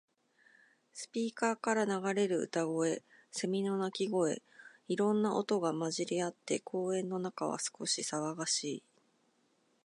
[0.93, 4.41] スピーカーから流れる歌声、セミの鳴き声。
[4.87, 8.83] いろんな音が混ざり合って、公園の中は少し騒がしい。